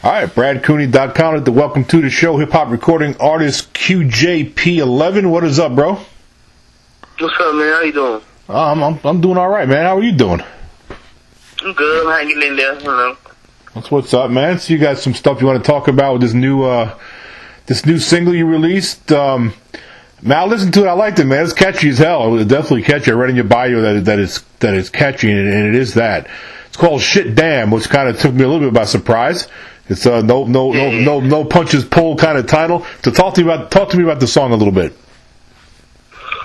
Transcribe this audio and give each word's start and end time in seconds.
All 0.00 0.12
right, 0.12 0.28
BradCooney.com 0.28 1.34
at 1.34 1.44
the 1.44 1.50
welcome 1.50 1.84
to 1.86 2.00
the 2.00 2.08
show, 2.08 2.36
hip 2.38 2.52
hop 2.52 2.70
recording 2.70 3.16
artist 3.18 3.72
QJP11. 3.74 5.28
What 5.28 5.42
is 5.42 5.58
up, 5.58 5.74
bro? 5.74 5.94
What's 7.18 7.40
up, 7.40 7.54
man? 7.56 7.72
How 7.72 7.80
you 7.82 7.92
doing? 7.92 8.22
Um, 8.48 8.82
I'm 8.84 9.00
I'm 9.02 9.20
doing 9.20 9.36
all 9.36 9.48
right, 9.48 9.68
man. 9.68 9.84
How 9.86 9.96
are 9.96 10.02
you 10.02 10.12
doing? 10.12 10.40
I'm 11.64 11.72
good. 11.72 12.06
I'm 12.06 12.12
hanging 12.12 12.40
in 12.40 12.54
there. 12.54 13.16
That's 13.74 13.90
what's 13.90 14.14
up, 14.14 14.30
man. 14.30 14.60
So 14.60 14.72
you 14.72 14.78
got 14.78 14.98
some 14.98 15.14
stuff 15.14 15.40
you 15.40 15.48
want 15.48 15.64
to 15.64 15.68
talk 15.68 15.88
about 15.88 16.12
with 16.12 16.22
this 16.22 16.32
new 16.32 16.62
uh 16.62 16.96
this 17.66 17.84
new 17.84 17.98
single 17.98 18.36
you 18.36 18.46
released. 18.46 19.10
Um, 19.10 19.52
man, 20.22 20.38
I 20.38 20.44
listened 20.44 20.74
to 20.74 20.84
it. 20.84 20.86
I 20.86 20.92
liked 20.92 21.18
it, 21.18 21.24
man. 21.24 21.42
It's 21.42 21.52
catchy 21.52 21.88
as 21.88 21.98
hell. 21.98 22.28
It 22.28 22.30
was 22.30 22.46
definitely 22.46 22.84
catchy. 22.84 23.10
I 23.10 23.14
read 23.14 23.30
in 23.30 23.36
your 23.36 23.46
bio 23.46 23.80
that 23.80 24.04
that 24.04 24.20
it's 24.20 24.42
that 24.60 24.74
it's 24.74 24.90
catchy, 24.90 25.32
and, 25.32 25.52
and 25.52 25.66
it 25.66 25.74
is 25.74 25.94
that. 25.94 26.28
It's 26.68 26.76
called 26.76 27.00
"Shit 27.00 27.34
Damn," 27.34 27.72
which 27.72 27.88
kind 27.88 28.08
of 28.08 28.20
took 28.20 28.32
me 28.32 28.44
a 28.44 28.48
little 28.48 28.64
bit 28.68 28.74
by 28.74 28.84
surprise. 28.84 29.48
It's 29.88 30.04
uh, 30.04 30.20
no 30.20 30.44
no 30.44 30.72
no 30.72 30.90
no 30.90 31.20
no 31.20 31.44
punches 31.44 31.84
pulled 31.84 32.18
kind 32.18 32.36
of 32.36 32.46
title. 32.46 32.84
So 33.02 33.10
talk 33.10 33.34
to 33.34 33.44
me 33.44 33.50
about 33.50 33.70
talk 33.70 33.88
to 33.90 33.96
me 33.96 34.04
about 34.04 34.20
the 34.20 34.26
song 34.26 34.52
a 34.52 34.56
little 34.56 34.72
bit. 34.72 34.92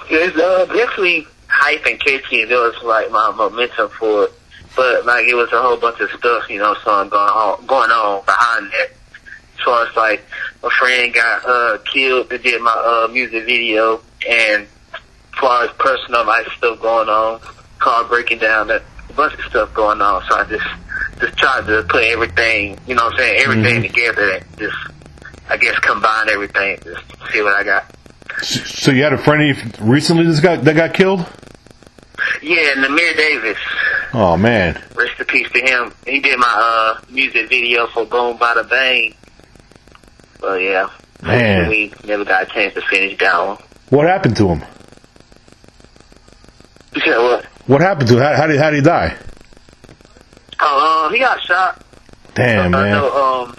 It's 0.10 0.38
uh, 0.38 0.66
definitely 0.66 1.28
hype 1.48 1.86
and 1.86 2.00
catchy. 2.00 2.42
It 2.42 2.50
was 2.50 2.76
like 2.84 3.12
my 3.12 3.32
momentum 3.32 3.90
for 3.90 4.26
it, 4.26 4.32
but 4.76 5.06
like 5.06 5.28
it 5.28 5.36
was 5.36 5.52
a 5.52 5.62
whole 5.62 5.78
bunch 5.78 6.00
of 6.00 6.10
stuff, 6.12 6.50
you 6.50 6.60
know, 6.60 6.76
something 6.84 7.10
going 7.10 7.30
on 7.30 7.66
going 7.66 7.92
on 7.92 8.24
behind 8.26 8.72
that. 8.72 8.92
As 9.58 9.66
far 9.66 9.88
as 9.88 9.96
like 9.96 10.26
a 10.64 10.70
friend 10.70 11.14
got 11.14 11.46
uh 11.46 11.78
killed 11.92 12.30
that 12.30 12.44
did 12.44 12.62
my 12.62 12.72
uh 12.72 13.12
music 13.12 13.46
video, 13.46 14.02
and 14.28 14.64
as 14.64 15.40
far 15.40 15.66
as 15.66 15.72
personal 15.80 16.26
life 16.26 16.48
stuff 16.58 16.80
going 16.80 17.10
on, 17.10 17.42
car 17.80 18.06
breaking 18.06 18.40
down, 18.40 18.68
that 18.68 18.84
a 19.10 19.14
bunch 19.14 19.34
of 19.34 19.46
stuff 19.46 19.74
going 19.74 20.02
on. 20.02 20.24
So 20.30 20.36
I 20.36 20.46
just 20.46 20.66
just 21.26 21.38
tried 21.38 21.66
to 21.68 21.84
put 21.90 22.04
everything, 22.04 22.78
you 22.88 22.96
know 22.96 23.06
what 23.06 23.14
I'm 23.14 23.20
saying, 23.20 23.42
everything 23.44 23.84
Mhm. 23.84 23.88
together 23.88 24.32
and 24.32 24.46
just, 24.58 24.76
I 25.50 25.58
guess, 25.58 25.78
combine 25.80 26.30
everything, 26.30 26.78
just 26.84 27.04
see 27.32 27.42
what 27.42 27.56
I 27.56 27.64
got. 27.64 27.86
So 28.42 28.92
you 28.92 29.04
had 29.04 29.14
a 29.14 29.18
friend 29.18 29.42
recently 29.80 30.26
that 30.26 30.42
got 30.42 30.64
that 30.66 30.76
got 30.76 30.94
killed? 30.94 31.26
Yeah, 32.42 32.74
Namir 32.76 33.16
Davis, 33.16 33.58
Oh 34.14 34.36
man, 34.38 34.82
rest 34.96 35.14
in 35.20 35.26
peace 35.26 35.50
to 35.52 35.60
him. 35.62 35.94
He 36.06 36.20
did 36.20 36.38
my 36.38 36.48
uh 36.48 37.02
music 37.10 37.50
video 37.50 37.88
for 37.88 38.06
Boom 38.06 38.38
Bada 38.38 38.68
Bang. 38.70 39.14
Well, 40.42 40.60
yeah. 40.60 40.90
Man. 41.22 41.70
We 41.70 41.94
never 42.04 42.26
got 42.26 42.44
a 42.44 42.46
chance 42.48 42.74
to 42.74 42.82
finish 42.82 43.18
that 43.20 43.48
one. 43.48 43.58
what 43.90 44.08
happened 44.08 44.36
to 44.38 44.48
him? 44.50 44.62
You 46.96 47.02
said 47.02 47.18
what? 47.18 47.46
What 47.68 47.82
happened 47.82 48.10
to 48.10 48.16
him? 48.18 48.22
How, 48.24 48.36
how 48.36 48.48
did 48.48 48.60
how 48.60 48.70
did 48.72 48.78
he 48.78 48.82
die? 48.84 49.16
Oh, 50.66 51.08
uh, 51.08 51.14
he 51.14 51.20
got 51.20 51.42
shot. 51.44 51.86
Damn, 52.36 52.74
I 52.74 52.84
man. 52.84 52.92
know, 52.92 53.44
um, 53.44 53.56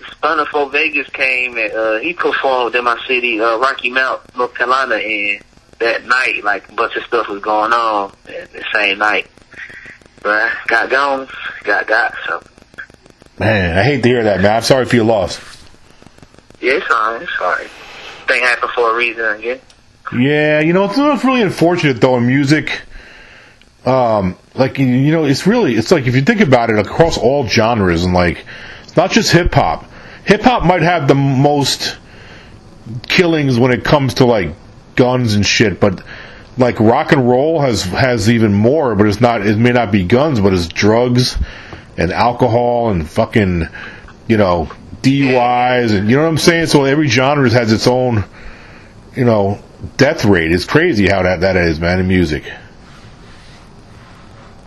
Stunna 0.00 0.46
4 0.46 0.70
Vegas 0.70 1.08
came 1.08 1.58
and, 1.58 1.72
uh, 1.72 1.98
he 1.98 2.14
performed 2.14 2.74
in 2.76 2.84
my 2.84 2.98
city, 3.06 3.40
uh, 3.40 3.58
Rocky 3.58 3.90
Mount, 3.90 4.22
North 4.36 4.54
Carolina, 4.54 4.94
and 4.94 5.42
that 5.80 6.06
night, 6.06 6.44
like, 6.44 6.68
a 6.68 6.72
bunch 6.72 6.94
of 6.96 7.02
stuff 7.04 7.28
was 7.28 7.42
going 7.42 7.72
on 7.72 8.12
that 8.26 8.52
the 8.52 8.64
same 8.72 8.98
night. 8.98 9.28
But 10.22 10.52
got 10.68 10.88
gone, 10.88 11.28
got 11.64 11.86
got, 11.86 12.14
so. 12.26 12.42
Man, 13.38 13.76
I 13.76 13.82
hate 13.82 14.02
to 14.04 14.08
hear 14.08 14.24
that, 14.24 14.40
man. 14.40 14.56
I'm 14.56 14.62
sorry 14.62 14.86
for 14.86 14.96
your 14.96 15.04
loss. 15.04 15.38
Yeah, 16.60 16.74
it's 16.74 16.86
fine, 16.86 17.22
it's. 17.22 17.70
Thing 18.26 18.42
happened 18.42 18.72
for 18.74 18.92
a 18.92 18.96
reason, 18.96 19.24
I 19.24 19.40
guess. 19.40 19.60
Yeah, 20.16 20.60
you 20.60 20.72
know, 20.72 20.84
it's, 20.84 20.96
it's 20.96 21.24
really 21.24 21.42
unfortunate 21.42 22.00
though 22.00 22.16
in 22.16 22.26
music. 22.26 22.82
Um, 23.86 24.36
like 24.54 24.78
you- 24.78 25.12
know, 25.12 25.24
it's 25.24 25.46
really 25.46 25.74
it's 25.74 25.90
like 25.90 26.06
if 26.06 26.14
you 26.14 26.22
think 26.22 26.40
about 26.40 26.70
it 26.70 26.78
across 26.78 27.18
all 27.18 27.46
genres 27.46 28.04
and 28.04 28.14
like 28.14 28.44
not 28.96 29.10
just 29.10 29.32
hip 29.32 29.52
hop. 29.54 29.84
Hip 30.24 30.42
hop 30.42 30.64
might 30.64 30.82
have 30.82 31.06
the 31.06 31.14
most 31.14 31.98
killings 33.08 33.58
when 33.58 33.72
it 33.72 33.84
comes 33.84 34.14
to 34.14 34.26
like 34.26 34.54
guns 34.96 35.34
and 35.34 35.44
shit, 35.44 35.80
but 35.80 36.02
like 36.56 36.78
rock 36.80 37.12
and 37.12 37.28
roll 37.28 37.60
has 37.60 37.82
has 37.82 38.30
even 38.30 38.54
more, 38.54 38.94
but 38.94 39.06
it's 39.06 39.20
not 39.20 39.46
it 39.46 39.58
may 39.58 39.72
not 39.72 39.90
be 39.92 40.04
guns, 40.04 40.40
but 40.40 40.52
it's 40.52 40.68
drugs 40.68 41.36
and 41.98 42.10
alcohol 42.12 42.90
and 42.90 43.08
fucking 43.08 43.68
you 44.28 44.36
know, 44.38 44.70
DUIs 45.02 45.92
and 45.92 46.08
you 46.08 46.16
know 46.16 46.22
what 46.22 46.28
I'm 46.28 46.38
saying? 46.38 46.66
So 46.66 46.84
every 46.84 47.08
genre 47.08 47.50
has 47.50 47.70
its 47.70 47.86
own 47.86 48.24
you 49.14 49.24
know, 49.24 49.58
death 49.96 50.24
rate. 50.24 50.50
It's 50.52 50.64
crazy 50.64 51.06
how 51.06 51.22
that, 51.22 51.40
that 51.40 51.56
is, 51.56 51.78
man, 51.78 52.00
in 52.00 52.08
music. 52.08 52.44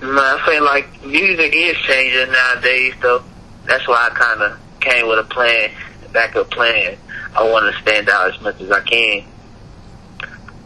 Man, 0.08 0.20
I 0.24 0.46
feel 0.46 0.64
like 0.64 1.06
music 1.06 1.54
is 1.54 1.76
changing 1.80 2.32
nowadays, 2.32 2.94
though. 3.02 3.24
That's 3.66 3.86
why 3.88 4.10
I 4.10 4.16
kind 4.16 4.42
of 4.42 4.58
came 4.80 5.08
with 5.08 5.20
a 5.20 5.24
plan, 5.24 5.72
a 6.06 6.10
backup 6.10 6.50
plan. 6.50 6.98
I 7.36 7.44
want 7.44 7.74
to 7.76 7.82
stand 7.82 8.08
out 8.10 8.34
as 8.34 8.40
much 8.42 8.62
as 8.62 8.72
I 8.72 8.80
can. 8.82 9.26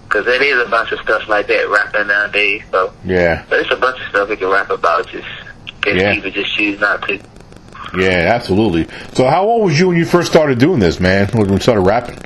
Because 0.03 0.25
there 0.25 0.43
is 0.43 0.67
a 0.67 0.69
bunch 0.69 0.91
of 0.91 0.99
stuff 0.99 1.27
like 1.27 1.47
that 1.47 1.69
rapping 1.69 2.07
nowadays, 2.07 2.61
so. 2.69 2.93
Yeah, 3.03 3.43
But 3.49 3.61
it's 3.61 3.71
a 3.71 3.77
bunch 3.77 3.99
of 4.01 4.07
stuff 4.09 4.29
we 4.29 4.35
can 4.37 4.49
rap 4.49 4.69
about, 4.69 5.07
just 5.07 5.27
guess 5.81 5.99
Yeah. 5.99 6.13
people 6.13 6.29
just 6.31 6.55
choose 6.55 6.79
not 6.79 7.01
to. 7.07 7.19
yeah, 7.97 8.31
absolutely. 8.35 8.87
So 9.13 9.25
how 9.25 9.43
old 9.45 9.65
was 9.65 9.79
you 9.79 9.87
when 9.87 9.97
you 9.97 10.05
first 10.05 10.29
started 10.29 10.59
doing 10.59 10.79
this, 10.79 10.99
man? 10.99 11.27
When 11.29 11.49
you 11.51 11.59
started 11.59 11.81
rapping? 11.81 12.19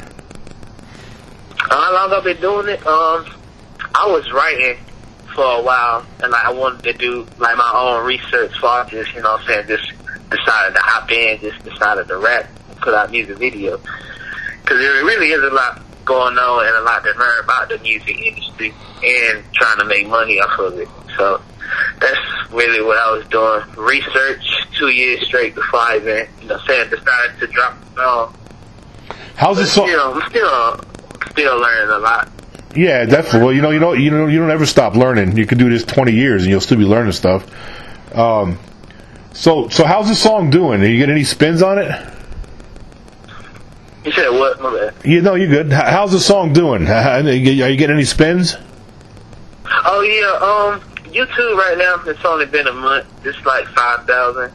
How 1.57 1.93
long 1.93 2.11
I've 2.11 2.23
been 2.25 2.41
doing 2.41 2.67
it? 2.67 2.85
Um, 2.85 3.25
I 3.93 4.07
was 4.07 4.29
writing 4.33 4.77
for 5.35 5.43
a 5.43 5.61
while, 5.61 6.05
and 6.23 6.31
like, 6.31 6.45
I 6.45 6.51
wanted 6.51 6.83
to 6.83 6.93
do 6.93 7.27
like 7.37 7.57
my 7.57 7.71
own 7.75 8.05
research. 8.05 8.57
So 8.59 8.67
I 8.67 8.87
just, 8.89 9.13
you 9.13 9.21
know, 9.21 9.33
what 9.33 9.41
I'm 9.41 9.47
saying, 9.47 9.67
just 9.67 9.91
decided 10.29 10.75
to 10.75 10.81
hop 10.81 11.11
in, 11.11 11.39
just 11.39 11.63
decided 11.63 12.07
to 12.07 12.17
rap, 12.17 12.49
put 12.81 12.93
out 12.93 13.11
music 13.11 13.37
video. 13.37 13.77
Because 13.77 14.79
there 14.79 15.05
really 15.05 15.27
is 15.27 15.43
a 15.43 15.53
lot 15.53 15.81
going 16.05 16.37
on 16.37 16.67
and 16.67 16.75
a 16.77 16.81
lot 16.81 17.03
to 17.03 17.11
learn 17.19 17.43
about 17.43 17.69
the 17.69 17.77
music 17.79 18.17
industry 18.17 18.73
and 19.03 19.43
trying 19.53 19.77
to 19.77 19.85
make 19.85 20.07
money 20.07 20.39
off 20.39 20.57
of 20.59 20.79
it. 20.79 20.87
So 21.17 21.41
that's 21.99 22.51
really 22.51 22.81
what 22.81 22.97
I 22.97 23.11
was 23.11 23.27
doing. 23.27 23.61
Research 23.75 24.45
two 24.77 24.89
years 24.89 25.25
straight 25.27 25.53
before 25.53 25.79
I 25.79 25.97
even, 25.97 26.27
you 26.41 26.47
know, 26.47 26.59
saying 26.65 26.89
decided 26.89 27.39
to 27.39 27.47
drop 27.47 27.77
the 27.81 27.95
song. 27.95 28.35
How's 29.35 29.57
song? 29.69 29.87
still, 29.87 30.13
I'm 30.13 30.29
still, 30.29 30.79
still 31.31 31.59
learning 31.59 31.89
a 31.89 31.99
lot. 31.99 32.29
Yeah, 32.75 33.05
definitely. 33.05 33.39
Well, 33.39 33.53
you 33.53 33.61
know, 33.61 33.71
you 33.71 33.79
know, 33.79 33.93
you 33.93 34.11
know, 34.11 34.27
you 34.27 34.39
don't 34.39 34.51
ever 34.51 34.65
stop 34.65 34.95
learning. 34.95 35.37
You 35.37 35.45
can 35.45 35.57
do 35.57 35.69
this 35.69 35.83
twenty 35.83 36.13
years 36.13 36.43
and 36.43 36.51
you'll 36.51 36.61
still 36.61 36.77
be 36.77 36.83
learning 36.83 37.13
stuff. 37.13 37.49
Um, 38.15 38.59
so, 39.33 39.67
so 39.69 39.85
how's 39.85 40.07
the 40.07 40.15
song 40.15 40.49
doing? 40.49 40.81
Did 40.81 40.91
you 40.91 40.97
get 40.97 41.09
any 41.09 41.23
spins 41.23 41.61
on 41.61 41.77
it? 41.77 41.91
You 44.05 44.11
said 44.11 44.29
what? 44.29 44.61
My 44.61 44.71
bad. 44.71 44.93
You 45.03 45.21
know, 45.21 45.35
you 45.35 45.47
good. 45.47 45.71
How's 45.71 46.11
the 46.11 46.19
song 46.19 46.53
doing? 46.53 46.87
Are 46.87 47.21
you 47.21 47.55
getting 47.77 47.95
any 47.95 48.05
spins? 48.05 48.55
Oh 49.65 50.01
yeah, 50.01 50.75
um, 50.75 50.79
YouTube 51.11 51.57
right 51.57 51.77
now. 51.77 52.01
It's 52.09 52.23
only 52.23 52.45
been 52.45 52.67
a 52.67 52.73
month. 52.73 53.07
It's 53.25 53.43
like 53.45 53.65
five 53.69 54.05
thousand. 54.05 54.51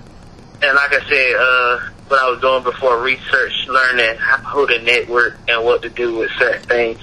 And 0.62 0.76
like 0.76 0.92
I 0.92 1.08
said, 1.08 1.34
uh, 1.36 1.90
what 2.08 2.20
I 2.20 2.30
was 2.30 2.40
doing 2.40 2.62
before 2.62 3.02
research, 3.02 3.66
learning 3.66 4.16
how, 4.18 4.36
who 4.38 4.66
to 4.66 4.82
network 4.82 5.38
and 5.48 5.64
what 5.64 5.82
to 5.82 5.88
do 5.88 6.16
with 6.16 6.30
certain 6.38 6.62
things. 6.62 6.98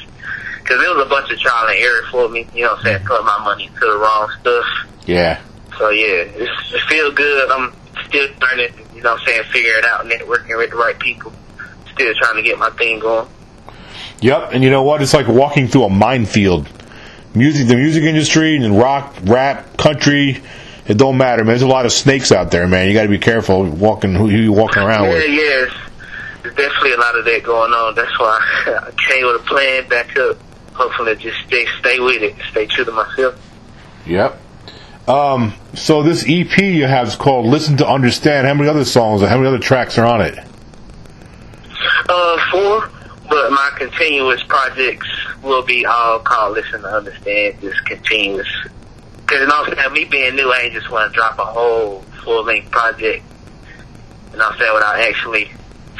Because 0.67 0.83
it 0.83 0.95
was 0.97 1.05
a 1.05 1.09
bunch 1.09 1.31
of 1.31 1.39
trial 1.39 1.67
and 1.69 1.79
error 1.79 2.01
for 2.11 2.27
me. 2.27 2.45
You 2.53 2.63
know 2.63 2.71
what 2.71 2.79
I'm 2.79 2.83
saying? 2.83 3.05
Put 3.05 3.23
my 3.23 3.41
money 3.41 3.67
to 3.67 3.79
the 3.79 3.97
wrong 3.97 4.29
stuff. 4.41 4.65
Yeah. 5.05 5.41
So 5.77 5.89
yeah, 5.91 6.27
it's, 6.27 6.73
it 6.73 6.81
feels 6.89 7.13
good. 7.13 7.49
I'm 7.49 7.73
still 8.05 8.27
learning. 8.41 8.73
You 8.93 9.01
know 9.01 9.13
what 9.13 9.21
I'm 9.21 9.27
saying? 9.27 9.43
Figure 9.45 9.77
it 9.77 9.85
out, 9.85 10.05
networking 10.05 10.57
with 10.57 10.71
the 10.71 10.75
right 10.75 10.99
people. 10.99 11.31
Still 11.93 12.13
trying 12.19 12.35
to 12.35 12.41
get 12.41 12.59
my 12.59 12.69
thing 12.71 12.99
going. 12.99 13.29
Yep, 14.19 14.49
and 14.51 14.61
you 14.61 14.69
know 14.69 14.83
what? 14.83 15.01
It's 15.01 15.13
like 15.13 15.29
walking 15.29 15.69
through 15.69 15.85
a 15.85 15.89
minefield. 15.89 16.67
Music, 17.33 17.67
the 17.67 17.75
music 17.75 18.03
industry, 18.03 18.57
and 18.57 18.77
rock, 18.77 19.15
rap, 19.23 19.77
country, 19.77 20.41
it 20.85 20.97
don't 20.97 21.17
matter, 21.17 21.43
man. 21.43 21.53
There's 21.53 21.61
a 21.61 21.67
lot 21.67 21.85
of 21.85 21.93
snakes 21.93 22.33
out 22.33 22.51
there, 22.51 22.67
man. 22.67 22.89
You 22.89 22.93
got 22.93 23.03
to 23.03 23.09
be 23.09 23.19
careful 23.19 23.63
walking 23.63 24.15
who 24.15 24.29
you 24.29 24.51
walking 24.51 24.83
around 24.83 25.09
with. 25.09 25.23
Yeah, 25.23 25.29
with. 25.29 25.39
yes. 25.39 25.77
There's 26.43 26.55
definitely 26.55 26.93
a 26.93 26.97
lot 26.97 27.17
of 27.17 27.23
that 27.25 27.43
going 27.43 27.71
on. 27.71 27.95
That's 27.95 28.19
why 28.19 28.39
I 28.67 28.91
came 29.09 29.25
with 29.25 29.41
a 29.41 29.45
plan 29.45 29.87
back 29.87 30.17
up. 30.17 30.37
Hopefully 30.77 31.15
just 31.15 31.39
stay 31.47 31.65
stay 31.79 31.99
with 31.99 32.21
it. 32.21 32.35
Stay 32.51 32.67
true 32.67 32.85
to 32.85 32.91
myself. 32.91 33.35
Yep. 34.05 34.39
Um, 35.07 35.53
so 35.73 36.03
this 36.03 36.23
EP 36.27 36.55
you 36.59 36.85
have 36.85 37.07
is 37.07 37.15
called 37.15 37.47
"Listen 37.47 37.77
to 37.77 37.87
Understand." 37.87 38.45
How 38.45 38.53
many 38.53 38.69
other 38.69 38.85
songs? 38.85 39.21
How 39.21 39.37
many 39.37 39.47
other 39.47 39.57
tracks 39.59 39.97
are 39.97 40.05
on 40.05 40.21
it? 40.21 40.37
Uh 42.09 42.37
four, 42.51 42.91
but 43.27 43.51
my 43.51 43.71
continuous 43.75 44.43
projects 44.43 45.07
will 45.41 45.63
be 45.63 45.83
all 45.85 46.19
called 46.19 46.53
Listen 46.53 46.81
to 46.81 46.87
Understand, 46.87 47.59
just 47.59 47.83
continuous. 47.85 48.47
Cause 49.25 49.39
you 49.39 49.47
know 49.47 49.61
what 49.61 49.69
I'm 49.69 49.75
saying, 49.75 49.93
me 49.93 50.05
being 50.05 50.35
new, 50.35 50.51
I 50.51 50.59
ain't 50.59 50.73
just 50.73 50.91
want 50.91 51.11
to 51.11 51.15
drop 51.17 51.39
a 51.39 51.45
whole 51.45 52.01
full 52.23 52.43
length 52.43 52.69
project. 52.69 53.23
You 54.31 54.37
know 54.37 54.45
what 54.45 54.53
I'm 54.53 54.59
saying, 54.59 54.73
without 54.75 54.99
actually 54.99 55.51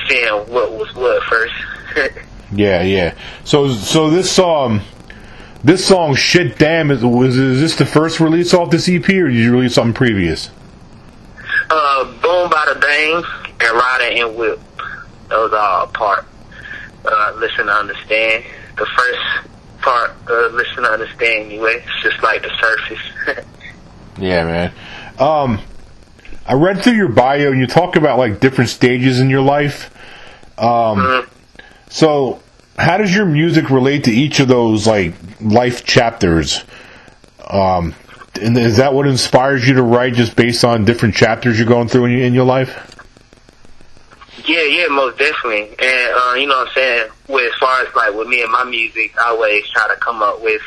seeing 0.07 0.33
what 0.53 0.71
was 0.71 0.94
what 0.94 1.23
first. 1.23 1.56
Yeah, 2.53 2.81
yeah. 2.83 3.13
So, 3.44 3.73
so 3.73 4.09
this 4.09 4.38
um, 4.39 4.81
this 5.63 5.85
song 5.85 6.15
"Shit 6.15 6.57
Damn" 6.57 6.91
is 6.91 7.03
was 7.03 7.35
is 7.38 7.59
this 7.59 7.75
the 7.75 7.85
first 7.85 8.19
release 8.19 8.53
off 8.53 8.69
this 8.71 8.88
EP, 8.88 9.07
or 9.09 9.27
did 9.27 9.35
you 9.35 9.51
release 9.53 9.73
something 9.75 9.94
previous? 9.94 10.49
uh, 11.69 12.03
Boom 12.21 12.49
Bada 12.49 12.79
Bang 12.79 13.23
Errata 13.59 13.61
and 13.61 13.75
Roddy 13.75 14.19
and 14.21 14.35
Whip. 14.38 14.59
Those 15.29 15.51
are 15.51 15.57
all 15.81 15.88
part. 15.88 16.25
Uh, 17.03 17.33
listen 17.38 17.65
to 17.65 17.71
understand. 17.73 18.44
The 18.77 18.85
first 18.85 19.49
part, 19.81 20.11
uh, 20.29 20.47
listen 20.53 20.83
to 20.83 20.89
understand 20.89 21.45
anyway. 21.47 21.83
It's 21.85 22.03
just 22.03 22.23
like 22.23 22.41
the 22.44 22.51
surface. 22.59 23.45
Yeah, 24.19 24.45
man. 24.45 24.73
Um, 25.19 25.61
I 26.47 26.53
read 26.53 26.81
through 26.81 26.94
your 26.94 27.09
bio 27.09 27.51
and 27.51 27.59
you 27.59 27.67
talk 27.67 27.95
about 27.95 28.17
like 28.17 28.39
different 28.39 28.71
stages 28.71 29.19
in 29.19 29.29
your 29.29 29.41
life. 29.41 29.91
Um, 30.57 30.97
Mhm. 30.97 31.27
So 31.97 32.39
how 32.77 32.97
does 32.97 33.13
your 33.13 33.25
music 33.25 33.71
relate 33.71 34.03
to 34.03 34.11
each 34.11 34.39
of 34.39 34.47
those 34.47 34.85
like 34.85 35.13
life 35.41 35.83
chapters? 35.83 36.63
Um, 37.49 37.95
and 38.39 38.55
is 38.55 38.77
that 38.77 38.94
what 38.94 39.07
inspires 39.07 39.67
you 39.67 39.73
to 39.75 39.81
write 39.81 40.13
just 40.13 40.35
based 40.35 40.63
on 40.63 40.85
different 40.85 41.15
chapters 41.15 41.57
you're 41.57 41.67
going 41.67 41.88
through 41.88 42.05
in, 42.05 42.11
your- 42.11 42.21
in 42.21 42.33
your 42.35 42.45
life? 42.45 42.94
Yeah, 44.45 44.61
yeah, 44.61 44.88
most 44.89 45.17
definitely. 45.17 45.69
And 45.79 46.13
uh, 46.13 46.33
you 46.35 46.45
know 46.45 46.57
what 46.59 46.67
I'm 46.67 46.73
saying? 46.75 47.09
With 47.29 47.51
as 47.51 47.59
far 47.59 47.81
as 47.81 47.95
like 47.95 48.13
with 48.13 48.27
me 48.27 48.44
and 48.44 48.51
my 48.51 48.63
music, 48.63 49.11
I 49.19 49.29
always 49.29 49.67
try 49.69 49.88
to 49.88 49.95
come 49.99 50.21
up 50.21 50.41
with 50.44 50.61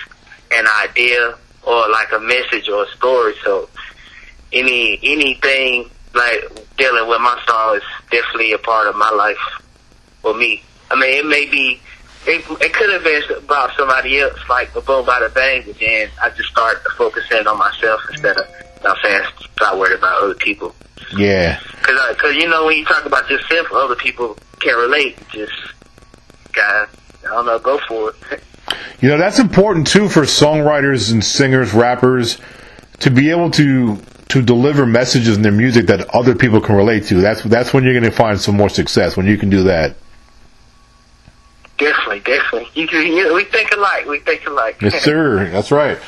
an 0.51 0.67
idea 0.83 1.37
or 1.63 1.89
like 1.91 2.11
a 2.13 2.19
message 2.19 2.69
or 2.69 2.83
a 2.83 2.89
story. 2.89 3.35
So 3.45 3.69
any 4.53 4.99
anything 5.03 5.89
like 6.13 6.43
dealing 6.77 7.09
with 7.09 7.21
my 7.21 7.41
song 7.47 7.77
is 7.77 7.83
definitely 8.11 8.53
a 8.53 8.59
part 8.59 8.89
of 8.89 8.97
my 8.97 9.11
life 9.11 9.63
for 10.23 10.35
me. 10.35 10.65
I 10.91 10.99
mean, 10.99 11.19
it 11.19 11.27
may 11.27 11.47
be 11.47 11.81
it, 12.27 12.45
it 12.61 12.73
could 12.75 12.91
have 12.91 13.05
been 13.05 13.23
about 13.39 13.75
somebody 13.77 14.21
else, 14.21 14.39
like 14.49 14.73
the 14.75 14.81
boom 14.81 15.07
by 15.07 15.21
the 15.21 15.31
bang, 15.31 15.63
but 15.67 15.79
then 15.79 16.09
I 16.23 16.31
just 16.31 16.51
started 16.51 16.81
to 16.85 16.91
focus 16.97 17.25
in 17.31 17.47
on 17.47 17.59
myself 17.59 18.01
instead 18.11 18.37
of, 18.37 18.47
you 18.47 18.85
know 18.85 18.91
I'm 18.91 18.97
saying, 19.03 19.23
start 19.53 19.79
worried 19.79 19.99
about 19.99 20.23
other 20.23 20.35
people. 20.35 20.75
Yeah. 21.17 21.59
Cause, 21.83 21.99
I, 21.99 22.15
cause 22.19 22.35
you 22.35 22.49
know 22.49 22.67
when 22.67 22.77
you 22.77 22.85
talk 22.85 23.07
about 23.07 23.29
yourself, 23.31 23.69
other 23.73 23.97
people 23.97 24.37
can't 24.61 24.77
relate. 24.77 25.17
Just 25.31 25.53
gotta, 26.53 26.89
I 27.25 27.29
don't 27.29 27.47
know, 27.47 27.59
go 27.59 27.79
for 27.89 28.11
it. 28.11 28.43
You 29.01 29.09
know, 29.09 29.17
that's 29.17 29.39
important 29.39 29.87
too 29.87 30.11
for 30.11 30.23
songwriters 30.23 31.11
and 31.11 31.25
singers, 31.25 31.73
rappers, 31.73 32.39
to 33.01 33.11
be 33.11 33.31
able 33.31 33.51
to 33.53 33.97
to 34.29 34.43
deliver 34.43 34.85
messages 34.85 35.37
in 35.37 35.43
their 35.43 35.51
music 35.51 35.87
that 35.87 36.09
other 36.15 36.35
people 36.35 36.61
can 36.61 36.77
relate 36.77 37.05
to. 37.05 37.15
That's 37.15 37.43
that's 37.43 37.73
when 37.73 37.83
you're 37.83 37.95
going 37.95 38.05
to 38.05 38.11
find 38.11 38.39
some 38.39 38.57
more 38.57 38.69
success 38.69 39.17
when 39.17 39.27
you 39.27 39.39
can 39.39 39.49
do 39.49 39.65
that. 39.65 39.97
Definitely, 41.81 42.21
definitely. 42.21 42.69
You 42.75 42.87
you, 43.01 43.35
we 43.35 43.45
think 43.45 43.73
alike. 43.73 44.07
We 44.07 44.21
think 44.21 44.47
alike. 44.47 44.81
Yes, 44.81 45.03
sir. 45.03 45.49
That's 45.51 45.73
right. 45.73 45.99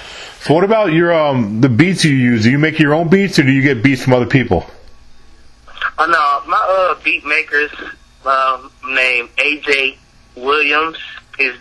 So, 0.42 0.54
what 0.54 0.62
about 0.64 0.92
your 0.92 1.12
um 1.12 1.60
the 1.60 1.68
beats 1.68 2.04
you 2.04 2.12
use? 2.14 2.44
Do 2.44 2.50
you 2.50 2.58
make 2.58 2.78
your 2.78 2.94
own 2.94 3.08
beats, 3.08 3.38
or 3.40 3.42
do 3.42 3.50
you 3.50 3.62
get 3.62 3.82
beats 3.82 4.04
from 4.04 4.12
other 4.12 4.26
people? 4.26 4.64
Oh 5.98 6.06
no, 6.06 6.48
my 6.50 6.56
uh 6.96 7.02
beat 7.02 7.24
makers 7.26 7.70
um 8.24 8.70
name 8.94 9.28
AJ 9.38 9.96
Williams. 10.36 10.98
His 11.38 11.56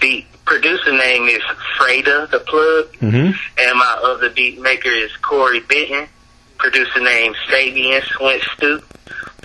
beat 0.00 0.26
producer 0.44 0.92
name 0.92 1.28
is 1.28 1.40
Freda 1.78 2.30
the 2.30 2.38
Plug, 2.40 2.92
Mm-hmm. 3.00 3.32
and 3.58 3.78
my 3.78 4.00
other 4.04 4.30
beat 4.30 4.60
maker 4.60 4.90
is 4.90 5.10
Corey 5.18 5.60
Benton. 5.60 6.06
Producer 6.58 7.00
name 7.00 7.34
Sabian 7.48 8.00
Swint 8.02 8.40
Stoop. 8.56 8.84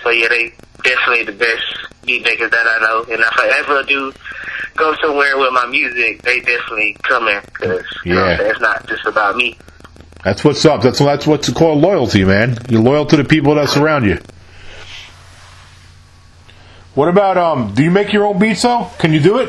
So 0.02 0.10
yeah, 0.10 0.28
they 0.28 0.54
definitely 0.82 1.24
the 1.24 1.32
best 1.32 1.89
beat 2.04 2.24
makers 2.24 2.50
that 2.50 2.66
I 2.66 2.78
know. 2.80 3.00
And 3.12 3.20
if 3.20 3.38
I 3.38 3.58
ever 3.60 3.82
do 3.84 4.12
go 4.76 4.94
somewhere 5.02 5.36
with 5.38 5.52
my 5.52 5.66
music, 5.66 6.22
they 6.22 6.40
definitely 6.40 6.96
come 7.02 7.28
in 7.28 7.40
because 7.44 7.84
know 8.04 8.26
Yeah. 8.26 8.38
it's 8.40 8.60
not 8.60 8.86
just 8.88 9.04
about 9.06 9.36
me. 9.36 9.56
That's 10.24 10.44
what's 10.44 10.64
up. 10.66 10.82
That's 10.82 10.98
that's 10.98 11.26
what's 11.26 11.50
called 11.52 11.80
loyalty, 11.80 12.24
man. 12.24 12.58
You're 12.68 12.82
loyal 12.82 13.06
to 13.06 13.16
the 13.16 13.24
people 13.24 13.54
that 13.54 13.68
surround 13.70 14.04
you. 14.04 14.18
What 16.94 17.08
about 17.08 17.38
um? 17.38 17.74
Do 17.74 17.82
you 17.82 17.90
make 17.90 18.12
your 18.12 18.26
own 18.26 18.38
beats 18.38 18.62
though? 18.62 18.90
Can 18.98 19.12
you 19.12 19.20
do 19.20 19.38
it? 19.38 19.48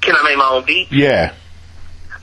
Can 0.00 0.14
I 0.16 0.22
make 0.22 0.38
my 0.38 0.48
own 0.52 0.64
beat? 0.64 0.90
Yeah. 0.92 1.34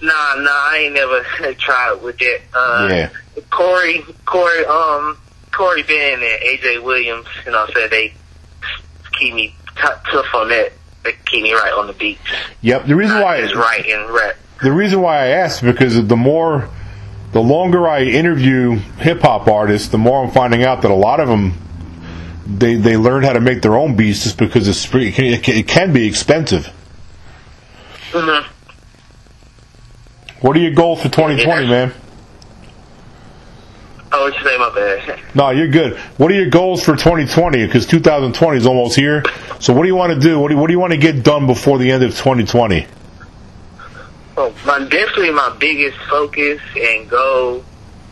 Nah, 0.01 0.35
nah, 0.37 0.49
I 0.51 0.83
ain't 0.85 0.93
never 0.93 1.21
tried 1.59 2.01
with 2.01 2.17
that. 2.17 2.39
Uh, 2.53 2.87
Yeah. 2.89 3.09
Corey, 3.49 4.03
Corey, 4.25 4.65
um, 4.65 5.17
Corey 5.51 5.83
Ben 5.83 6.13
and 6.21 6.43
AJ 6.43 6.83
Williams, 6.83 7.27
you 7.45 7.51
know, 7.51 7.67
said 7.73 7.89
they 7.91 8.13
keep 9.19 9.33
me 9.33 9.55
t- 9.75 9.81
tough 10.11 10.33
on 10.33 10.49
that. 10.49 10.71
They 11.03 11.13
keep 11.25 11.43
me 11.43 11.53
right 11.53 11.73
on 11.73 11.87
the 11.87 11.93
beat. 11.93 12.17
Yep. 12.61 12.85
The 12.87 12.95
reason 12.95 13.19
why 13.21 13.41
just 13.41 13.55
right 13.55 13.85
and 13.85 14.09
rap. 14.09 14.35
the 14.61 14.71
reason 14.71 15.01
why 15.01 15.17
I 15.23 15.27
asked 15.27 15.61
because 15.63 16.05
the 16.07 16.15
more, 16.15 16.69
the 17.33 17.41
longer 17.41 17.87
I 17.87 18.03
interview 18.03 18.75
hip 18.99 19.21
hop 19.21 19.47
artists, 19.47 19.89
the 19.89 19.97
more 19.97 20.23
I'm 20.23 20.31
finding 20.31 20.63
out 20.63 20.81
that 20.83 20.91
a 20.91 20.95
lot 20.95 21.19
of 21.19 21.27
them, 21.27 21.53
they 22.47 22.75
they 22.75 22.95
learn 22.97 23.23
how 23.23 23.33
to 23.33 23.41
make 23.41 23.61
their 23.61 23.75
own 23.75 23.95
beats 23.95 24.23
just 24.23 24.37
because 24.37 24.67
it's 24.67 24.85
it, 24.93 25.13
can, 25.43 25.55
it 25.57 25.67
can- 25.67 25.91
be 25.93 26.07
expensive. 26.07 26.67
hmm 28.11 28.47
What 30.41 30.55
are 30.55 30.59
your 30.59 30.73
goals 30.73 30.99
for 31.01 31.09
2020, 31.09 31.67
man? 31.67 31.93
Oh, 34.23 34.31
what 34.31 34.59
my 34.59 34.75
bad. 34.75 35.19
No, 35.35 35.49
you're 35.49 35.67
good. 35.67 35.97
What 36.17 36.31
are 36.31 36.35
your 36.35 36.49
goals 36.49 36.83
for 36.83 36.95
2020? 36.95 37.65
Because 37.65 37.85
2020 37.85 38.57
is 38.57 38.65
almost 38.65 38.95
here. 38.95 39.23
So 39.59 39.73
what 39.73 39.81
do 39.83 39.87
you 39.87 39.95
want 39.95 40.13
to 40.13 40.19
do? 40.19 40.39
What 40.39 40.47
do 40.49 40.53
you, 40.55 40.59
what 40.61 40.67
do 40.67 40.73
you 40.73 40.79
want 40.79 40.93
to 40.93 40.97
get 40.99 41.23
done 41.23 41.45
before 41.47 41.77
the 41.77 41.91
end 41.91 42.03
of 42.03 42.11
2020? 42.11 42.87
Well, 44.37 44.53
my 44.65 44.79
definitely 44.79 45.31
my 45.31 45.55
biggest 45.59 45.97
focus 46.09 46.61
and 46.75 47.09
goal 47.09 47.63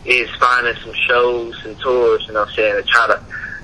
is 0.04 0.28
finding 0.38 0.74
some 0.82 0.94
shows 1.08 1.64
and 1.64 1.78
tours. 1.80 2.24
You 2.26 2.34
know, 2.34 2.40
what 2.40 2.48
I'm 2.50 2.54
saying 2.54 2.82
to 2.82 2.88
try 2.88 3.06
to 3.08 3.22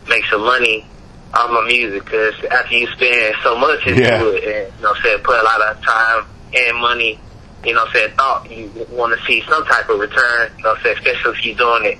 make 0.09 0.25
some 0.27 0.41
money 0.41 0.87
off 1.35 1.51
my 1.51 1.67
music. 1.67 2.05
Because 2.05 2.35
after 2.51 2.75
you 2.75 2.87
spend 2.89 3.37
so 3.43 3.59
much 3.59 3.87
into 3.87 4.01
Yeah. 4.03 4.23
it, 4.25 4.45
and 4.45 4.75
you 4.77 4.83
know, 4.83 4.89
what 4.91 4.97
I'm 4.97 5.03
saying 5.03 5.19
put 5.23 5.39
a 5.39 5.43
lot 5.43 5.61
of 5.61 5.85
time 5.85 6.25
and 6.55 6.79
money, 6.79 7.21
you 7.65 7.75
know, 7.75 7.81
what 7.81 7.89
I'm 7.89 7.95
saying 7.95 8.17
thought 8.17 8.51
you 8.51 8.87
want 8.91 9.19
to 9.19 9.25
see 9.27 9.43
some 9.49 9.65
type 9.67 9.89
of 9.91 10.01
return. 10.01 10.51
You 10.57 10.65
know, 10.65 10.71
what 10.71 10.79
I'm 10.79 10.85
saying 10.85 10.97
especially 10.99 11.39
if 11.39 11.45
you're 11.45 11.57
doing 11.57 11.85
it 11.93 11.99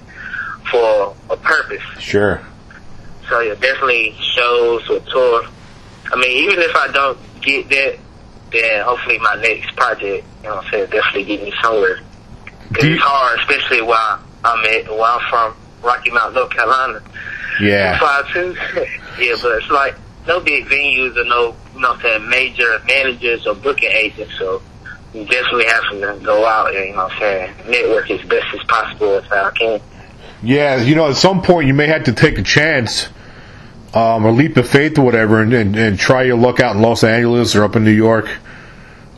for 0.71 1.17
a 1.31 1.37
purpose. 1.37 1.83
Sure. 1.99 2.41
So 3.29 3.41
yeah, 3.41 3.55
definitely 3.55 4.15
shows 4.35 4.89
or 4.91 5.01
tour. 5.01 5.45
I 6.13 6.17
mean, 6.17 6.45
even 6.45 6.59
if 6.61 6.75
I 6.75 6.89
don't 6.93 7.19
get 7.43 7.69
that, 7.69 7.99
then 8.53 8.85
hopefully 8.85 9.19
my 9.19 9.35
next 9.37 9.77
project, 9.77 10.27
you 10.43 10.49
know 10.49 10.57
what 10.57 10.65
I'm 10.65 10.71
saying, 10.71 10.91
definitely 10.91 11.25
get 11.25 11.43
me 11.43 11.53
somewhere. 11.63 12.01
Cause 12.73 12.85
you- 12.85 12.95
it's 12.95 13.03
hard, 13.03 13.39
especially 13.41 13.83
while 13.83 14.21
I'm 14.45 14.65
at, 14.67 14.89
where 14.89 15.03
I'm 15.03 15.21
from, 15.29 15.55
Rocky 15.83 16.11
Mount, 16.11 16.35
North 16.35 16.51
Carolina. 16.51 17.03
Yeah. 17.61 17.99
Five 17.99 18.33
two. 18.33 18.55
yeah, 19.21 19.35
but 19.43 19.53
it's 19.59 19.71
like 19.71 19.97
no 20.27 20.41
big 20.41 20.67
venues 20.67 21.17
or 21.17 21.25
no, 21.25 21.55
you 21.75 21.81
know 21.81 21.89
what 21.91 21.97
I'm 21.97 22.03
saying, 22.03 22.29
major 22.29 22.79
managers 22.87 23.47
or 23.47 23.55
booking 23.55 23.91
agents. 23.91 24.33
So 24.39 24.63
you 25.13 25.25
definitely 25.27 25.67
have 25.67 25.83
to 25.91 26.21
go 26.25 26.47
out 26.47 26.75
and, 26.75 26.87
you 26.89 26.93
know 26.93 27.05
what 27.05 27.13
I'm 27.13 27.19
saying, 27.19 27.55
network 27.69 28.11
as 28.11 28.21
best 28.29 28.47
as 28.55 28.63
possible 28.65 29.17
as 29.17 29.31
I 29.31 29.51
can. 29.51 29.81
Yeah, 30.43 30.81
you 30.83 30.95
know, 30.95 31.09
at 31.09 31.17
some 31.17 31.43
point 31.43 31.67
you 31.67 31.75
may 31.75 31.89
have 31.89 32.05
to 32.05 32.13
take 32.13 32.39
a 32.39 32.43
chance, 32.43 33.09
um, 33.95 34.25
leap 34.37 34.57
of 34.57 34.69
faith 34.69 34.99
or 34.99 35.03
whatever, 35.03 35.43
and, 35.43 35.53
and, 35.53 35.77
and 35.77 35.99
try 35.99 36.23
your 36.23 36.37
luck 36.37 36.61
out 36.61 36.77
in 36.77 36.83
Los 36.83 37.03
Angeles 37.03 37.57
or 37.57 37.65
up 37.65 37.75
in 37.75 37.85
New 37.85 37.91
York. 37.91 38.29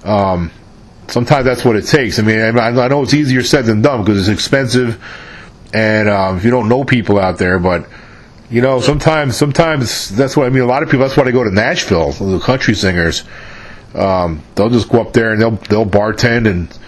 Um, 0.02 0.50
sometimes 1.08 1.44
that's 1.44 1.64
what 1.64 1.76
it 1.76 1.86
takes. 1.86 2.18
I 2.18 2.22
mean, 2.22 2.38
I, 2.38 2.68
I 2.68 2.88
know 2.88 3.02
it's 3.02 3.12
easier 3.12 3.42
said 3.42 3.66
than 3.66 3.82
done 3.82 4.02
because 4.02 4.28
it's 4.28 4.34
expensive, 4.34 5.02
and 5.74 6.08
um, 6.08 6.38
if 6.38 6.44
you 6.44 6.50
don't 6.50 6.68
know 6.68 6.84
people 6.84 7.18
out 7.18 7.38
there, 7.38 7.58
but 7.58 7.86
you 8.50 8.62
know, 8.62 8.80
sometimes 8.80 9.36
sometimes 9.36 10.08
that's 10.08 10.36
what 10.36 10.46
I 10.46 10.50
mean. 10.50 10.62
A 10.62 10.66
lot 10.66 10.82
of 10.82 10.88
people 10.88 11.06
that's 11.06 11.16
why 11.16 11.24
they 11.24 11.32
go 11.32 11.44
to 11.44 11.50
Nashville, 11.52 12.12
the 12.12 12.40
country 12.40 12.74
singers. 12.74 13.24
Um, 13.94 14.42
they'll 14.54 14.70
just 14.70 14.88
go 14.88 15.00
up 15.00 15.12
there 15.12 15.32
and 15.32 15.40
they'll 15.40 15.56
they'll 15.56 15.86
bartend 15.86 16.48
and 16.48 16.78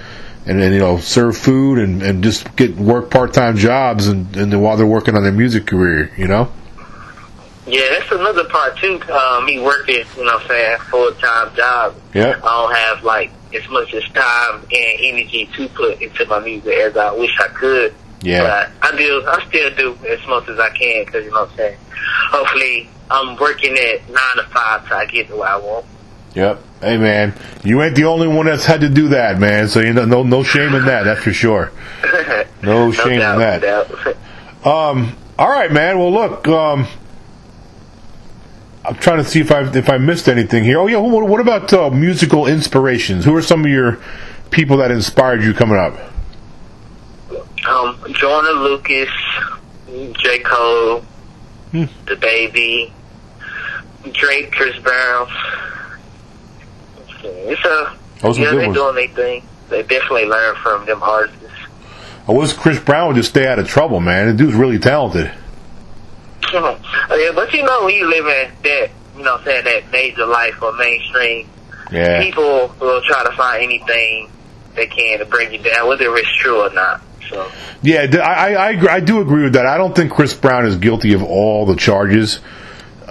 and 0.46 0.61
then 0.61 0.72
you 0.72 0.80
know 0.80 0.99
serve 0.99 1.37
food 1.37 1.78
and, 1.78 2.02
and 2.02 2.22
just 2.22 2.54
get 2.56 2.76
work 2.76 3.11
part 3.11 3.32
time 3.32 3.56
jobs 3.56 4.06
and, 4.06 4.37
and 4.37 4.52
then 4.52 4.61
while 4.61 4.76
they're 4.76 4.87
working 4.87 5.16
on 5.16 5.22
their 5.22 5.32
music 5.32 5.66
career, 5.66 6.12
you 6.16 6.26
know. 6.26 6.50
Yeah, 7.66 7.82
that's 7.90 8.11
another 8.11 8.44
part 8.49 8.76
too. 8.78 9.00
Uh, 9.08 9.40
me 9.46 9.61
working, 9.61 10.04
you 10.16 10.25
know 10.25 10.34
what 10.34 10.42
I'm 10.42 10.49
saying, 10.49 10.78
full 10.90 11.12
time 11.14 11.54
job. 11.54 11.94
Yeah. 12.12 12.40
I 12.42 12.62
don't 12.62 12.75
have 12.75 13.04
like 13.04 13.30
as 13.54 13.68
much 13.68 13.94
as 13.94 14.02
time 14.11 14.62
and 14.62 15.00
energy 15.00 15.49
to 15.54 15.68
put 15.68 16.00
into 16.02 16.26
my 16.26 16.40
music 16.40 16.75
as 16.75 16.96
I 16.96 17.12
wish 17.12 17.38
I 17.38 17.49
could. 17.49 17.94
Yeah. 18.22 18.68
But 18.80 18.94
I 18.94 18.96
do, 18.96 19.25
I 19.26 19.44
still 19.49 19.75
do 19.75 20.06
as 20.06 20.26
much 20.26 20.49
as 20.49 20.58
I 20.58 20.70
can 20.70 21.04
because, 21.04 21.25
you 21.25 21.30
know 21.30 21.42
what 21.42 21.50
I'm 21.50 21.56
saying, 21.56 21.78
hopefully 22.30 22.88
I'm 23.11 23.37
working 23.37 23.72
at 23.72 24.08
9 24.08 24.16
to 24.37 24.44
5 24.44 24.88
so 24.88 24.94
I 24.94 25.06
get 25.06 25.28
to 25.28 25.37
where 25.37 25.49
I 25.49 25.56
want. 25.56 25.87
Yep. 26.34 26.62
Hey 26.80 26.96
man, 26.96 27.34
you 27.62 27.80
ain't 27.82 27.94
the 27.94 28.04
only 28.04 28.26
one 28.26 28.46
that's 28.46 28.64
had 28.64 28.80
to 28.80 28.88
do 28.88 29.08
that, 29.08 29.38
man. 29.38 29.68
So 29.68 29.80
you 29.80 29.92
know, 29.92 30.04
no 30.04 30.22
no 30.22 30.42
shame 30.42 30.74
in 30.74 30.84
that. 30.86 31.04
That's 31.04 31.22
for 31.22 31.32
sure. 31.32 31.72
No 32.62 32.92
shame 32.92 33.14
in 33.14 33.18
doubt, 33.18 33.60
that. 33.60 34.16
no. 34.64 34.70
Um. 34.70 35.16
All 35.36 35.48
right, 35.50 35.72
man. 35.72 35.98
Well, 35.98 36.12
look. 36.12 36.46
Um. 36.46 36.86
I'm 38.84 38.94
trying 38.94 39.18
to 39.18 39.24
see 39.24 39.40
if 39.40 39.50
I 39.50 39.62
if 39.76 39.88
I 39.90 39.98
missed 39.98 40.28
anything 40.28 40.62
here. 40.62 40.78
Oh 40.78 40.86
yeah. 40.86 40.98
What, 40.98 41.26
what 41.28 41.40
about 41.40 41.72
uh, 41.72 41.90
musical 41.90 42.46
inspirations? 42.46 43.24
Who 43.24 43.34
are 43.34 43.42
some 43.42 43.64
of 43.64 43.70
your 43.70 43.98
people 44.50 44.76
that 44.76 44.92
inspired 44.92 45.42
you 45.42 45.52
coming 45.54 45.76
up? 45.76 45.94
um, 47.68 47.98
Jordan 48.12 48.62
Lucas, 48.62 49.08
J. 49.88 50.38
Cole, 50.40 51.04
DaBaby, 51.72 52.92
Drake, 54.12 54.52
Chris 54.52 54.76
Brown. 54.78 55.28
It's 57.24 57.64
a 57.64 57.96
Those 58.20 58.38
yeah, 58.38 58.50
good 58.50 58.60
they 58.60 58.66
ones. 58.66 58.76
doing 58.78 58.94
their 58.94 59.08
thing. 59.08 59.42
They 59.68 59.82
definitely 59.82 60.26
learn 60.26 60.56
from 60.56 60.86
them 60.86 61.02
artists. 61.02 61.38
I 62.28 62.32
wish 62.32 62.52
Chris 62.52 62.78
Brown 62.78 63.08
would 63.08 63.16
just 63.16 63.30
stay 63.30 63.46
out 63.46 63.58
of 63.58 63.66
trouble, 63.68 63.98
man. 64.00 64.28
The 64.28 64.34
dude's 64.34 64.54
really 64.54 64.78
talented. 64.78 65.30
Uh, 66.54 66.76
yeah, 67.14 67.30
but 67.34 67.50
you 67.54 67.62
know 67.64 67.84
when 67.84 67.94
you 67.94 68.06
live 68.06 68.26
in 68.26 68.52
that, 68.62 68.90
you 69.16 69.22
know, 69.24 69.36
I'm 69.36 69.44
saying 69.44 69.64
that 69.64 69.90
major 69.90 70.26
life 70.26 70.60
or 70.60 70.72
mainstream, 70.74 71.48
Yeah. 71.90 72.20
people 72.22 72.74
will 72.78 73.00
try 73.02 73.24
to 73.24 73.32
find 73.32 73.62
anything 73.62 74.28
they 74.74 74.86
can 74.86 75.18
to 75.20 75.24
bring 75.24 75.50
you 75.52 75.58
down, 75.62 75.88
whether 75.88 76.14
it's 76.14 76.28
true 76.40 76.60
or 76.60 76.70
not. 76.74 77.00
So 77.30 77.50
Yeah, 77.82 78.06
I, 78.22 78.54
I 78.54 78.94
I 78.96 79.00
do 79.00 79.20
agree 79.22 79.44
with 79.44 79.54
that. 79.54 79.64
I 79.66 79.78
don't 79.78 79.94
think 79.96 80.12
Chris 80.12 80.34
Brown 80.34 80.66
is 80.66 80.76
guilty 80.76 81.14
of 81.14 81.22
all 81.22 81.64
the 81.64 81.76
charges 81.76 82.40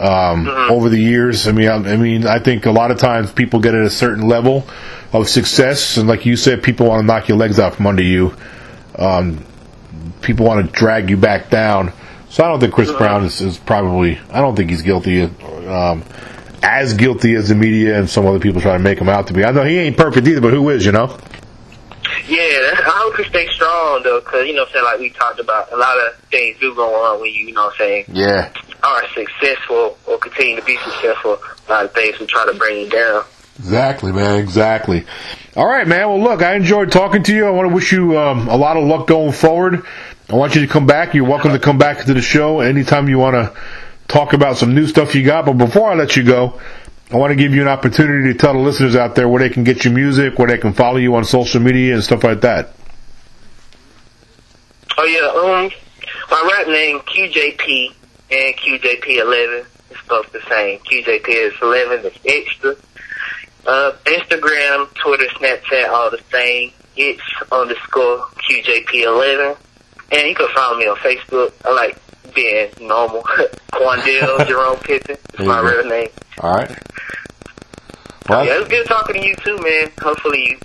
um, 0.02 0.48
over 0.48 0.90
the 0.90 1.00
years. 1.00 1.48
I 1.48 1.52
mean, 1.52 1.68
I, 1.68 1.76
I 1.76 1.98
mean, 1.98 2.26
I 2.26 2.40
think 2.40 2.66
a 2.66 2.72
lot 2.72 2.92
of 2.92 2.98
times 2.98 3.32
people 3.32 3.60
get 3.60 3.76
at 3.76 3.84
a 3.84 3.90
certain 3.90 4.28
level 4.28 4.68
of 5.14 5.28
success, 5.30 5.98
and 5.98 6.08
like 6.08 6.26
you 6.26 6.36
said, 6.36 6.64
people 6.64 6.88
want 6.88 7.02
to 7.02 7.06
knock 7.06 7.28
your 7.28 7.38
legs 7.38 7.60
out 7.60 7.76
from 7.76 7.88
under 7.88 8.04
you. 8.04 8.36
Um, 8.98 9.46
people 10.22 10.46
want 10.46 10.66
to 10.66 10.72
drag 10.72 11.10
you 11.10 11.18
back 11.18 11.50
down. 11.50 11.94
So 12.30 12.44
I 12.46 12.48
don't 12.48 12.60
think 12.62 12.74
Chris 12.74 12.92
Brown 12.92 13.26
is, 13.26 13.42
is 13.42 13.58
probably. 13.58 14.18
I 14.32 14.40
don't 14.40 14.56
think 14.56 14.70
he's 14.70 14.82
guilty. 14.82 15.24
Um, 15.24 16.04
as 16.64 16.94
guilty 16.94 17.36
as 17.36 17.50
the 17.50 17.56
media 17.56 18.00
and 18.00 18.10
some 18.10 18.26
other 18.26 18.40
people 18.40 18.62
try 18.62 18.74
to 18.74 18.80
make 18.80 19.00
him 19.00 19.10
out 19.10 19.28
to 19.28 19.34
be. 19.34 19.44
I 19.44 19.52
know 19.52 19.64
he 19.64 19.78
ain't 19.80 19.98
perfect 19.98 20.28
either, 20.28 20.42
but 20.42 20.54
who 20.54 20.70
is, 20.70 20.86
you 20.86 20.92
know? 20.92 21.18
yeah, 22.28 22.38
I 22.38 23.02
hope 23.04 23.18
you 23.18 23.26
stay 23.26 23.48
strong 23.50 24.04
though, 24.04 24.20
because 24.20 24.48
you 24.48 24.54
know, 24.54 24.62
what 24.62 24.70
I'm 24.70 24.74
saying 24.74 24.86
like 24.86 25.00
we 25.00 25.10
talked 25.10 25.40
about, 25.40 25.72
a 25.72 25.76
lot 25.76 25.98
of 25.98 26.16
things 26.30 26.58
do 26.60 26.74
go 26.76 26.94
on 26.96 27.20
when 27.20 27.32
you, 27.34 27.48
you 27.48 27.54
know, 27.54 27.66
what 27.66 27.74
I'm 27.74 27.78
saying 27.78 28.06
Yeah. 28.10 28.54
Are 28.84 29.08
successful 29.10 29.98
or 30.08 30.18
continue 30.18 30.56
to 30.56 30.66
be 30.66 30.78
successful. 30.78 31.40
A 31.68 31.72
lot 31.72 31.86
of 31.86 31.94
things 31.94 32.20
will 32.20 32.28
try 32.28 32.46
to 32.46 32.54
bring 32.54 32.82
you 32.82 32.90
down. 32.90 33.24
Exactly, 33.58 34.12
man. 34.12 34.40
Exactly. 34.40 35.06
All 35.56 35.68
right, 35.68 35.88
man. 35.88 36.08
Well, 36.10 36.22
look, 36.22 36.42
I 36.42 36.56
enjoyed 36.56 36.92
talking 36.92 37.24
to 37.24 37.36
you. 37.36 37.46
I 37.46 37.52
want 37.52 37.70
to 37.70 37.76
wish 37.76 37.92
you 37.92 38.18
um, 38.18 38.48
a 38.48 38.56
lot 38.56 38.78
of 38.78 38.86
luck 38.86 39.08
going 39.08 39.34
forward. 39.34 39.86
I 40.30 40.36
want 40.36 40.56
you 40.56 40.62
to 40.62 40.68
come 40.68 40.88
back. 40.88 41.14
You're 41.14 41.28
welcome 41.28 41.52
to 41.52 41.60
come 41.60 41.78
back 41.78 42.06
to 42.06 42.14
the 42.14 42.22
show 42.22 42.62
anytime 42.62 43.10
you 43.10 43.20
want 43.20 43.36
to 43.36 43.62
talk 44.08 44.34
about 44.34 44.58
some 44.58 44.74
new 44.74 44.88
stuff 44.88 45.14
you 45.14 45.24
got. 45.26 45.46
But 45.46 45.54
before 45.54 45.92
I 45.92 45.96
let 45.96 46.16
you 46.16 46.24
go, 46.24 46.60
I 47.12 47.18
want 47.18 47.32
to 47.32 47.36
give 47.36 47.54
you 47.54 47.62
an 47.62 47.68
opportunity 47.68 48.32
to 48.32 48.40
tell 48.40 48.54
the 48.54 48.60
listeners 48.60 48.96
out 48.96 49.16
there 49.16 49.28
where 49.28 49.40
they 49.40 49.50
can 49.50 49.64
get 49.64 49.84
your 49.84 49.94
music, 49.94 50.40
where 50.40 50.48
they 50.48 50.58
can 50.58 50.74
follow 50.74 50.98
you 50.98 51.14
on 51.16 51.26
social 51.26 51.62
media 51.62 51.94
and 51.94 52.04
stuff 52.04 52.24
like 52.24 52.42
that. 52.42 52.74
Oh 54.98 55.04
yeah, 55.04 55.28
um, 55.28 55.70
my 56.30 56.52
rap 56.58 56.68
name 56.68 57.00
QJP 57.00 57.94
and 58.32 58.56
QJP11 58.56 59.66
It's 59.92 60.02
both 60.08 60.32
the 60.32 60.42
same. 60.50 60.80
QJP 60.80 61.28
is 61.28 61.54
11, 61.62 62.06
it's 62.06 62.20
extra. 62.26 62.76
Uh, 63.68 63.92
Instagram, 64.06 64.92
Twitter, 64.96 65.26
Snapchat, 65.36 65.90
all 65.90 66.10
the 66.10 66.22
same. 66.32 66.72
It's 66.98 67.22
underscore 67.52 68.20
QJP11. 68.50 69.58
And 70.14 70.28
you 70.28 70.36
can 70.36 70.48
follow 70.56 70.78
me 70.78 70.86
on 70.88 70.98
Facebook. 70.98 71.54
I 71.64 71.72
like 71.74 71.98
being 72.34 72.70
normal. 72.82 73.22
Quandale 73.74 74.46
Jerome 74.48 74.78
Pippen 74.80 75.18
is 75.38 75.46
my 75.46 75.62
There 75.62 75.78
you 75.78 75.84
go. 75.84 75.90
real 75.90 75.90
name. 75.90 76.10
All 76.40 76.54
right. 76.56 76.70
Well, 78.30 78.46
Yeah, 78.46 78.60
was 78.60 78.68
good 78.68 78.88
talking 78.88 79.22
to 79.22 79.28
you 79.28 79.36
too, 79.36 79.58
man. 79.58 79.92
Hopefully 80.02 80.42
you 80.52 80.58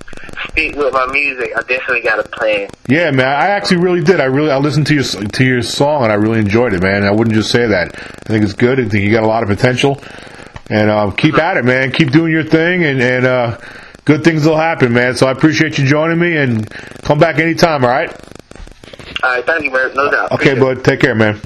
speak 0.56 0.75
with 0.75 0.92
my 0.92 1.06
music. 1.12 1.52
I 1.54 1.60
definitely 1.60 2.00
got 2.00 2.18
a 2.18 2.28
plan. 2.28 2.68
Yeah, 2.88 3.10
man. 3.10 3.26
I 3.26 3.48
actually 3.48 3.78
really 3.78 4.02
did. 4.02 4.20
I 4.20 4.25
really 4.25 4.50
I 4.50 4.56
listened 4.56 4.86
to 4.86 4.94
your 4.94 5.04
to 5.04 5.44
your 5.44 5.62
song 5.62 6.04
and 6.04 6.12
I 6.12 6.14
really 6.14 6.38
enjoyed 6.38 6.72
it, 6.72 6.82
man. 6.82 7.04
I 7.04 7.10
wouldn't 7.10 7.34
just 7.34 7.50
say 7.50 7.66
that. 7.66 7.94
I 7.94 8.28
think 8.28 8.42
it's 8.42 8.54
good. 8.54 8.80
I 8.80 8.88
think 8.88 9.04
you 9.04 9.12
got 9.12 9.22
a 9.22 9.28
lot 9.28 9.42
of 9.42 9.48
potential. 9.50 10.02
And 10.68 10.90
um, 10.90 11.12
keep 11.12 11.38
at 11.38 11.58
it, 11.58 11.64
man. 11.64 11.92
Keep 11.92 12.10
doing 12.10 12.32
your 12.32 12.42
thing, 12.42 12.84
and 12.84 13.00
and 13.00 13.26
uh, 13.26 13.58
good 14.04 14.25
things 14.25 14.44
will 14.44 14.56
happen, 14.56 14.92
man. 14.92 15.14
So 15.14 15.26
I 15.26 15.30
appreciate 15.30 15.78
you 15.78 15.86
joining 15.86 16.18
me, 16.18 16.36
and 16.36 16.68
come 17.02 17.18
back 17.18 17.38
anytime. 17.38 17.84
All 17.84 17.90
right. 17.90 18.10
All 19.22 19.30
right, 19.30 19.46
thank 19.46 19.62
you, 19.62 19.70
man. 19.70 19.94
No 19.94 20.10
doubt. 20.10 20.32
Okay, 20.32 20.52
Appreciate 20.52 20.60
bud. 20.60 20.84
Take 20.84 21.00
care, 21.00 21.14
man. 21.14 21.40